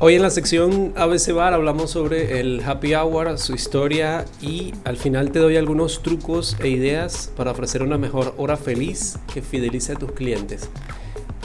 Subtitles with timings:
[0.00, 4.96] Hoy en la sección ABC Bar hablamos sobre el happy hour, su historia y al
[4.96, 9.92] final te doy algunos trucos e ideas para ofrecer una mejor hora feliz que fidelice
[9.92, 10.68] a tus clientes.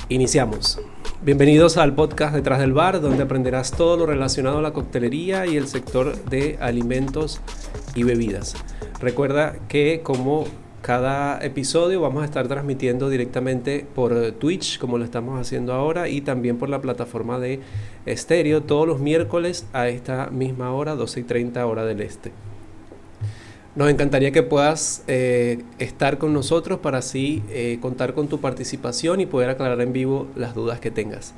[0.09, 0.79] Iniciamos.
[1.21, 5.57] Bienvenidos al podcast Detrás del Bar, donde aprenderás todo lo relacionado a la coctelería y
[5.57, 7.41] el sector de alimentos
[7.93, 8.55] y bebidas.
[8.99, 10.45] Recuerda que como
[10.81, 16.21] cada episodio vamos a estar transmitiendo directamente por Twitch, como lo estamos haciendo ahora, y
[16.21, 17.59] también por la plataforma de
[18.05, 22.31] estéreo todos los miércoles a esta misma hora, 12 y 30 hora del este.
[23.75, 29.21] Nos encantaría que puedas eh, estar con nosotros para así eh, contar con tu participación
[29.21, 31.33] y poder aclarar en vivo las dudas que tengas.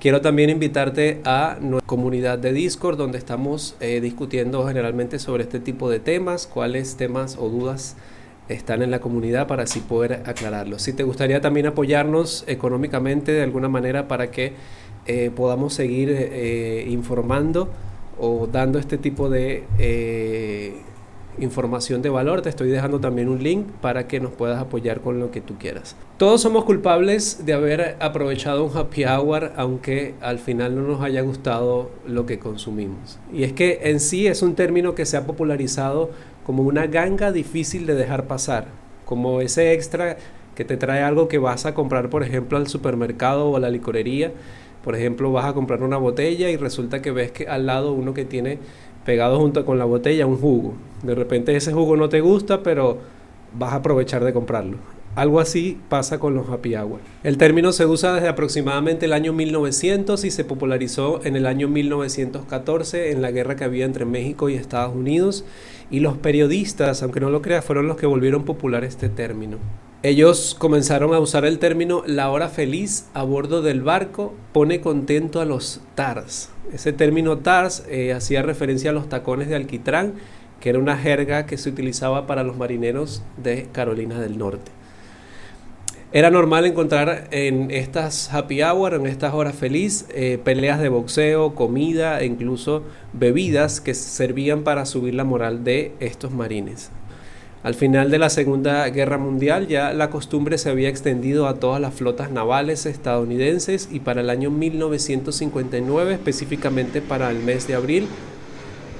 [0.00, 5.60] Quiero también invitarte a nuestra comunidad de Discord donde estamos eh, discutiendo generalmente sobre este
[5.60, 7.96] tipo de temas, cuáles temas o dudas
[8.48, 10.82] están en la comunidad para así poder aclararlos.
[10.82, 14.52] Si te gustaría también apoyarnos económicamente de alguna manera para que
[15.06, 17.68] eh, podamos seguir eh, informando
[18.18, 20.74] o dando este tipo de eh,
[21.38, 25.20] información de valor, te estoy dejando también un link para que nos puedas apoyar con
[25.20, 25.96] lo que tú quieras.
[26.16, 31.20] Todos somos culpables de haber aprovechado un happy hour, aunque al final no nos haya
[31.20, 33.18] gustado lo que consumimos.
[33.32, 36.10] Y es que en sí es un término que se ha popularizado
[36.46, 38.66] como una ganga difícil de dejar pasar,
[39.04, 40.16] como ese extra
[40.54, 43.68] que te trae algo que vas a comprar, por ejemplo, al supermercado o a la
[43.68, 44.30] licorería.
[44.84, 48.14] Por ejemplo, vas a comprar una botella y resulta que ves que al lado uno
[48.14, 48.60] que tiene
[49.04, 50.74] pegado junto con la botella un jugo.
[51.02, 52.98] De repente ese jugo no te gusta, pero
[53.52, 54.78] vas a aprovechar de comprarlo.
[55.16, 56.74] Algo así pasa con los happy.
[57.24, 61.68] El término se usa desde aproximadamente el año 1900 y se popularizó en el año
[61.68, 65.46] 1914 en la guerra que había entre México y Estados Unidos
[65.90, 69.56] y los periodistas, aunque no lo creas, fueron los que volvieron popular este término.
[70.02, 75.40] Ellos comenzaron a usar el término la hora feliz a bordo del barco pone contento
[75.40, 76.50] a los TARS.
[76.74, 80.12] Ese término TARS eh, hacía referencia a los tacones de alquitrán,
[80.60, 84.72] que era una jerga que se utilizaba para los marineros de Carolina del Norte.
[86.12, 91.56] Era normal encontrar en estas happy hour, en estas horas feliz, eh, peleas de boxeo,
[91.56, 96.92] comida e incluso bebidas que servían para subir la moral de estos marines.
[97.64, 101.80] Al final de la Segunda Guerra Mundial ya la costumbre se había extendido a todas
[101.80, 108.06] las flotas navales estadounidenses y para el año 1959, específicamente para el mes de abril,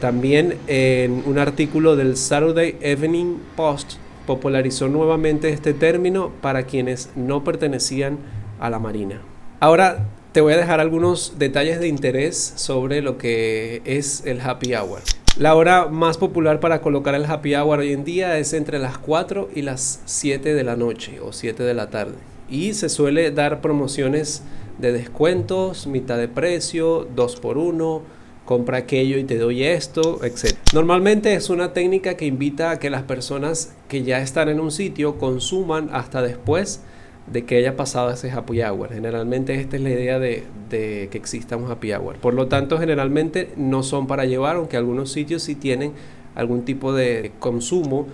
[0.01, 7.45] también en un artículo del Saturday Evening Post popularizó nuevamente este término para quienes no
[7.45, 8.19] pertenecían
[8.61, 9.21] a la Marina.
[9.61, 14.75] Ahora te voy a dejar algunos detalles de interés sobre lo que es el happy
[14.75, 15.01] hour.
[15.39, 18.99] La hora más popular para colocar el happy hour hoy en día es entre las
[18.99, 22.17] 4 y las 7 de la noche o 7 de la tarde.
[22.51, 24.43] Y se suele dar promociones
[24.79, 28.16] de descuentos, mitad de precio, 2 por 1
[28.47, 30.57] compra aquello y te doy esto, etc.
[30.73, 34.71] Normalmente es una técnica que invita a que las personas que ya están en un
[34.71, 36.81] sitio consuman hasta después
[37.31, 38.93] de que haya pasado ese happy hour.
[38.93, 42.17] Generalmente esta es la idea de, que exista un happy hour.
[42.17, 45.93] Por lo tanto, generalmente no son para llevar, aunque algunos sitios sí tienen
[46.37, 48.07] algún tipo de consumo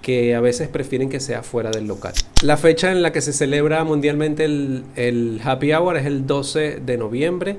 [0.00, 2.14] que a veces prefieren que sea fuera del local.
[2.42, 6.80] La fecha en la que se celebra mundialmente el, el happy hour es el 12
[6.80, 7.56] de noviembre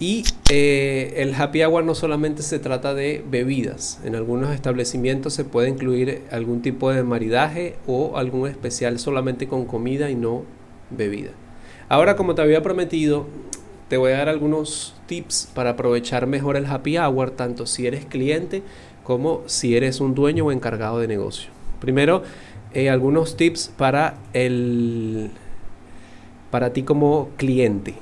[0.00, 5.44] y eh, el happy hour no solamente se trata de bebidas, en algunos establecimientos se
[5.44, 10.44] puede incluir algún tipo de maridaje o algún especial solamente con comida y no
[10.90, 11.30] bebida.
[11.88, 13.26] Ahora, como te había prometido,
[13.88, 18.04] te voy a dar algunos tips para aprovechar mejor el happy hour, tanto si eres
[18.04, 18.62] cliente
[19.02, 21.50] como si eres un dueño o encargado de negocio.
[21.80, 22.22] Primero,
[22.74, 25.30] eh, algunos tips para, el,
[26.50, 27.94] para ti como cliente.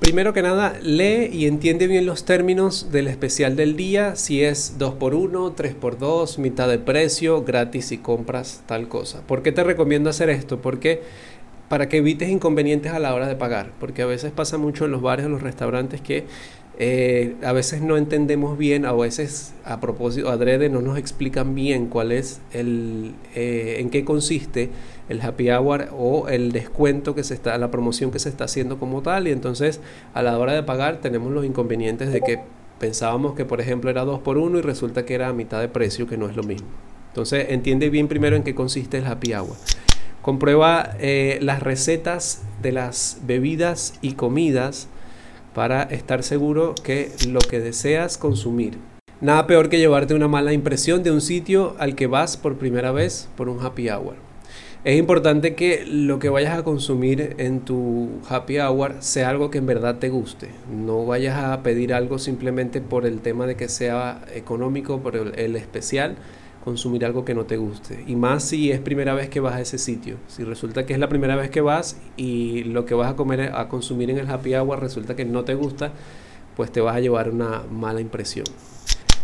[0.00, 4.78] Primero que nada, lee y entiende bien los términos del especial del día, si es
[4.78, 9.20] 2x1, 3x2, mitad de precio, gratis si compras tal cosa.
[9.26, 10.62] ¿Por qué te recomiendo hacer esto?
[10.62, 11.02] Porque
[11.68, 14.90] para que evites inconvenientes a la hora de pagar, porque a veces pasa mucho en
[14.90, 16.24] los bares o los restaurantes que
[16.82, 21.88] eh, a veces no entendemos bien, a veces a propósito, adrede, no nos explican bien
[21.88, 24.70] cuál es el, eh, en qué consiste
[25.10, 28.78] el happy hour o el descuento que se está, la promoción que se está haciendo
[28.78, 29.82] como tal, y entonces
[30.14, 32.40] a la hora de pagar tenemos los inconvenientes de que
[32.78, 35.68] pensábamos que por ejemplo era 2 por 1 y resulta que era a mitad de
[35.68, 36.68] precio, que no es lo mismo.
[37.08, 39.54] Entonces entiende bien primero en qué consiste el happy hour.
[40.22, 44.88] Comprueba eh, las recetas de las bebidas y comidas
[45.54, 48.78] para estar seguro que lo que deseas consumir.
[49.20, 52.90] Nada peor que llevarte una mala impresión de un sitio al que vas por primera
[52.90, 54.30] vez por un happy hour.
[54.82, 59.58] Es importante que lo que vayas a consumir en tu happy hour sea algo que
[59.58, 60.48] en verdad te guste.
[60.74, 65.56] No vayas a pedir algo simplemente por el tema de que sea económico, por el,
[65.56, 66.16] especial,
[66.64, 68.04] consumir algo que no te guste.
[68.06, 70.16] Y más si es primera vez que vas a ese sitio.
[70.28, 73.52] Si resulta que es la primera vez que vas y lo que vas a comer
[73.54, 75.92] a consumir en el happy hour resulta que no te gusta,
[76.56, 78.44] pues te vas a llevar una mala impresión.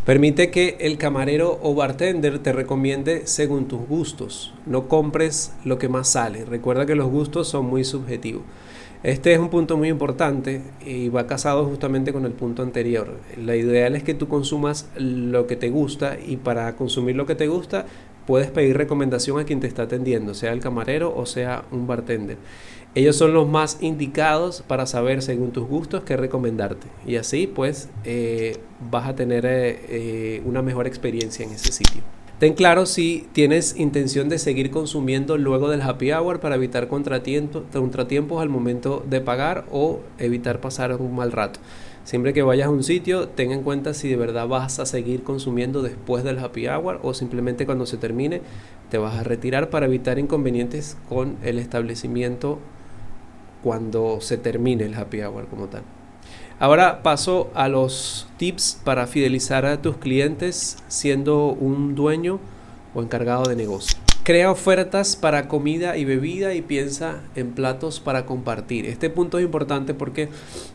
[0.06, 4.54] Permite que el camarero o bartender te recomiende según tus gustos.
[4.64, 6.44] No compres lo que más sale.
[6.44, 8.42] Recuerda que los gustos son muy subjetivos.
[9.06, 13.20] Este es un punto muy importante y va casado justamente con el punto anterior.
[13.36, 17.36] La ideal es que tú consumas lo que te gusta y para consumir lo que
[17.36, 17.86] te gusta
[18.26, 22.36] puedes pedir recomendación a quien te está atendiendo, sea el camarero o sea un bartender.
[22.96, 26.88] Ellos son los más indicados para saber según tus gustos qué recomendarte.
[27.06, 28.56] Y así pues eh,
[28.90, 32.02] vas a tener eh, eh, una mejor experiencia en ese sitio.
[32.38, 38.42] Ten claro si tienes intención de seguir consumiendo luego del happy hour para evitar contratiempos
[38.42, 41.60] al momento de pagar o evitar pasar un mal rato.
[42.04, 45.22] Siempre que vayas a un sitio, ten en cuenta si de verdad vas a seguir
[45.22, 48.42] consumiendo después del happy hour o simplemente cuando se termine
[48.90, 52.58] te vas a retirar para evitar inconvenientes con el establecimiento
[53.62, 55.95] cuando se termine el happy hour como tal.
[56.58, 62.40] Ahora paso a los tips para fidelizar a tus clientes siendo un dueño
[62.94, 63.98] o encargado de negocio.
[64.22, 68.86] Crea ofertas para comida y bebida y piensa en platos para compartir.
[68.86, 70.30] Este punto es importante porque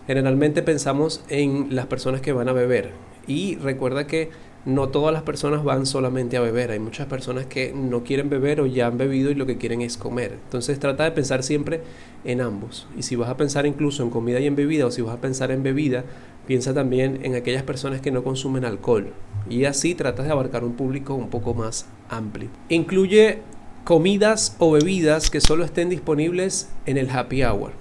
[0.06, 2.92] generalmente pensamos en las personas que van a beber.
[3.26, 4.30] Y recuerda que
[4.66, 6.72] no todas las personas van solamente a beber.
[6.72, 9.82] Hay muchas personas que no quieren beber o ya han bebido y lo que quieren
[9.82, 10.38] es comer.
[10.44, 11.82] Entonces trata de pensar siempre
[12.24, 12.88] en ambos.
[12.98, 15.22] Y si vas a pensar incluso en comida y en bebida o si vas a
[15.22, 16.04] pensar en bebida,
[16.46, 19.14] piensa también en aquellas personas que no consumen alcohol.
[19.50, 22.50] Y así tratas de abarcar un público un poco más amplio.
[22.70, 23.40] Incluye
[23.84, 27.72] comidas o bebidas que solo estén disponibles en el happy hour.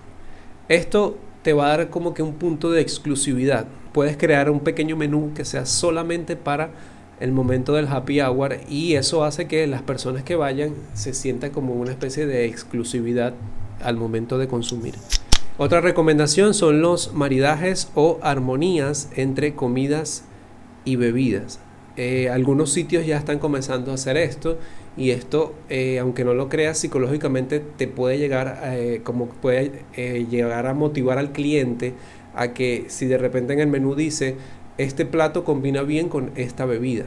[0.69, 4.97] Esto te va a dar como que un punto de exclusividad puedes crear un pequeño
[4.97, 6.71] menú que sea solamente para
[7.21, 11.51] el momento del happy hour y eso hace que las personas que vayan se sientan
[11.51, 13.35] como una especie de exclusividad
[13.83, 14.95] al momento de consumir.
[15.59, 20.25] Otra recomendación son los maridajes o armonías entre comidas
[20.87, 21.61] y bebidas.
[21.97, 24.57] Eh, algunos sitios ya están comenzando a hacer esto
[24.97, 29.85] y esto, eh, aunque no lo creas psicológicamente, te puede llegar, eh, como puede
[30.31, 31.93] llegar a motivar al cliente
[32.35, 34.37] a que si de repente en el menú dice,
[34.79, 37.05] este plato combina bien con esta bebida.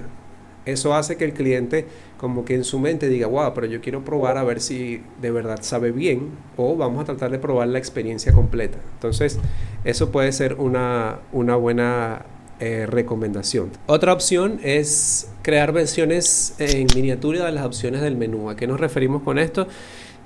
[0.65, 1.85] Eso hace que el cliente
[2.17, 5.29] como que en su mente diga, wow, pero yo quiero probar a ver si de
[5.29, 8.77] verdad sabe bien o vamos a tratar de probar la experiencia completa.
[8.93, 9.39] Entonces,
[9.83, 12.25] eso puede ser una, una buena
[12.61, 13.71] eh, recomendación.
[13.87, 18.49] Otra opción es crear versiones en miniatura de las opciones del menú.
[18.49, 19.67] ¿A qué nos referimos con esto?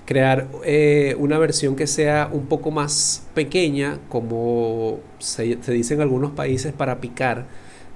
[0.08, 6.32] Crear eh, una versión que sea un poco más pequeña, como se, dice en algunos
[6.32, 7.46] países, para picar.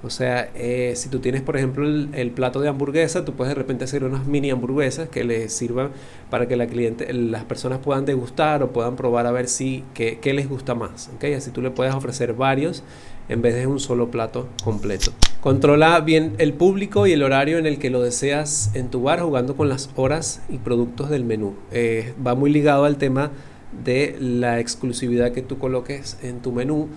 [0.04, 3.56] O sea, eh, si tú tienes, por ejemplo, el, plato de hamburguesa, tú puedes de
[3.56, 5.92] repente hacer unas mini hamburguesas que les sirvan
[6.30, 10.19] para que la cliente, las personas puedan degustar o puedan probar a ver si qué,
[10.19, 11.10] qué les gusta más.
[11.16, 11.36] ¿okay?
[11.36, 12.84] Así tú le puedes ofrecer varios
[13.31, 15.12] en vez de un solo plato completo.
[15.39, 19.22] Controla bien el público y el horario en el que lo deseas en tu bar
[19.22, 21.56] jugando con las horas y productos del menú.
[21.72, 23.31] Eh, va muy ligado al tema
[23.83, 26.89] de la exclusividad que tú coloques en tu menú.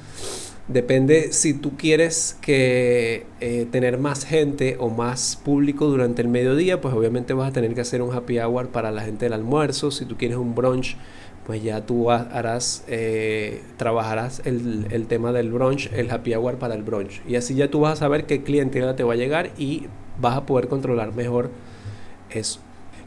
[0.67, 6.81] Depende si tú quieres que eh, tener más gente o más público durante el mediodía,
[6.81, 9.91] pues obviamente vas a tener que hacer un happy hour para la gente del almuerzo.
[9.91, 10.97] Si tú quieres un brunch,
[11.47, 16.75] pues ya tú harás, eh, trabajarás el, el, tema del brunch, el happy hour para
[16.75, 17.21] el brunch.
[17.29, 19.87] Y así ya tú vas a saber qué clientela te va a llegar y
[20.21, 21.51] vas a poder controlar mejor
[22.31, 22.61] eso.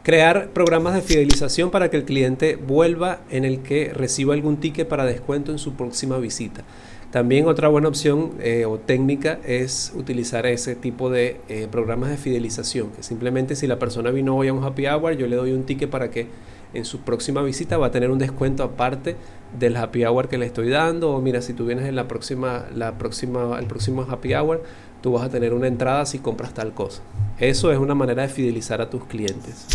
[0.03, 4.87] Crear programas de fidelización para que el cliente vuelva en el que reciba algún ticket
[4.87, 6.63] para descuento en su próxima visita.
[7.11, 12.17] También otra buena opción eh, o técnica es utilizar ese tipo de eh, programas de
[12.17, 15.53] fidelización, que simplemente si la persona vino hoy a un happy hour, yo le doy
[15.53, 16.27] un ticket para que
[16.73, 19.15] en su próxima visita va a tener un descuento aparte
[19.57, 21.11] del happy hour que le estoy dando.
[21.11, 24.63] O mira si tú vienes en la próxima la próxima el próximo happy hour
[25.01, 27.01] tú vas a tener una entrada si compras tal cosa.
[27.39, 29.67] Eso es una manera de fidelizar a tus clientes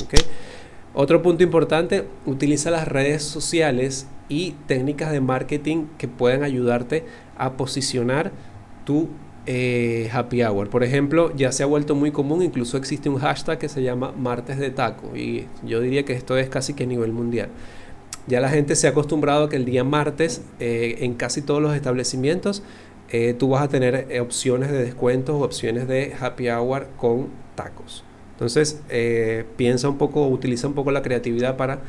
[0.94, 7.06] otro punto importante utiliza las redes sociales y técnicas de marketing que pueden ayudarte
[7.38, 8.30] a posicionar
[8.84, 9.08] tu
[9.46, 10.68] eh, happy hour.
[10.70, 14.12] Por ejemplo, ya se ha vuelto muy común, incluso existe un hashtag que se llama
[14.12, 17.49] martes de taco y yo diría que esto es casi que a nivel mundial.
[18.28, 21.61] Ya la gente se ha acostumbrado a que el día martes eh, en casi todos
[21.61, 22.62] los establecimientos
[23.11, 28.04] eh, tú vas a tener opciones de descuentos o opciones de happy hour con tacos.
[28.32, 28.80] Entonces,
[29.56, 31.80] piensa un poco, utiliza un poco la creatividad para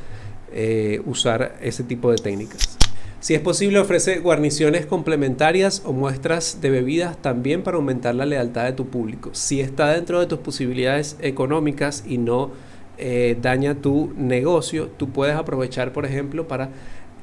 [1.06, 2.78] usar ese tipo de técnicas.
[3.24, 8.66] Si es posible, ofrece guarniciones complementarias o muestras de bebidas también para aumentar la lealtad
[8.66, 9.30] de tu público.
[9.32, 12.52] Si está dentro de tus posibilidades económicas y no
[12.98, 16.72] eh, daña tu negocio, tú puedes aprovechar, por ejemplo, para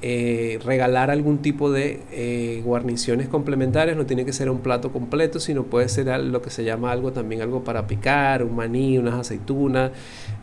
[0.03, 3.97] eh, regalar algún tipo de eh, guarniciones complementarias.
[3.97, 7.13] No tiene que ser un plato completo, sino puede ser lo que se llama algo
[7.13, 9.91] también algo para picar, un maní, unas aceitunas,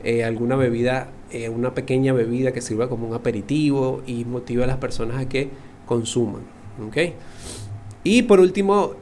[0.04, 1.10] eh, alguna bebida,
[1.54, 5.50] una pequeña bebida que sirva como un aperitivo y motiva a las personas a que
[5.86, 6.44] consuman.
[8.04, 8.94] Y por último,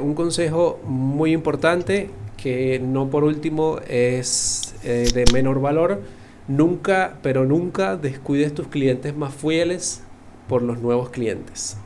[0.00, 6.00] un consejo muy importante que no por último es de menor valor
[6.46, 10.02] Nunca, pero nunca descuides tus clientes más fieles
[10.46, 11.78] por los nuevos clientes.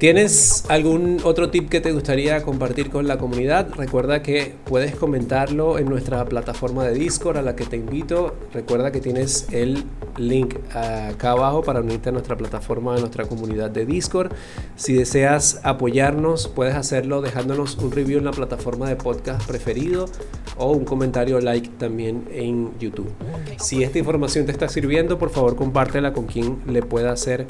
[0.00, 3.68] ¿Tienes algún otro tip que te gustaría compartir con la comunidad?
[3.76, 8.34] Recuerda que puedes comentarlo en nuestra plataforma de Discord a la que te invito.
[8.54, 9.84] Recuerda que tienes el
[10.16, 14.32] link acá abajo para unirte a nuestra plataforma, a nuestra comunidad de Discord.
[14.74, 20.06] Si deseas apoyarnos, puedes hacerlo dejándonos un review en la plataforma de podcast preferido
[20.56, 23.12] o un comentario like también en YouTube.
[23.58, 27.46] Si esta información te está sirviendo, por favor compártela con quien le pueda ser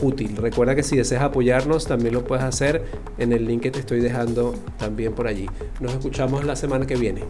[0.00, 0.36] útil.
[0.36, 2.84] Recuerda que si deseas apoyarnos, también lo puedes hacer
[3.18, 5.48] en el link que te estoy dejando también por allí.
[5.80, 7.24] Nos escuchamos la semana que viene.